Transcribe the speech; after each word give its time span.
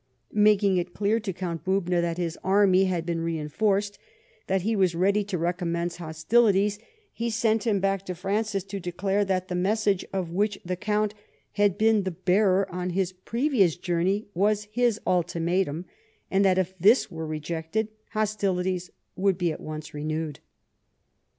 Making 0.33 0.77
it 0.77 0.95
clear 0.95 1.19
to 1.19 1.31
Count 1.31 1.63
Bubna 1.63 2.01
that 2.01 2.17
his 2.17 2.35
army 2.43 2.85
had 2.85 3.05
been 3.05 3.21
reinforced, 3.21 3.99
that 4.47 4.63
he 4.63 4.75
was 4.75 4.95
ready 4.95 5.23
to 5.25 5.37
recommence 5.37 5.97
hostilities, 5.97 6.79
he 7.13 7.29
sent 7.29 7.67
him 7.67 7.79
back 7.79 8.07
to 8.07 8.15
Francis 8.15 8.63
to 8.63 8.79
declare 8.79 9.23
that 9.23 9.47
the 9.47 9.53
message 9.53 10.03
of 10.11 10.31
which 10.31 10.59
the 10.65 10.75
Count 10.75 11.13
had 11.51 11.77
been 11.77 12.01
the 12.01 12.09
bearer 12.09 12.67
on 12.73 12.89
his 12.89 13.11
previous 13.13 13.75
journey 13.77 14.25
was 14.33 14.63
his 14.71 14.99
ultimatum, 15.05 15.85
and 16.31 16.43
that 16.43 16.57
if 16.57 16.75
that 16.79 17.07
were 17.11 17.27
rejected, 17.27 17.89
hostilities 18.13 18.89
would 19.15 19.37
be 19.37 19.51
at 19.51 19.61
once 19.61 19.93
renewed. 19.93 20.39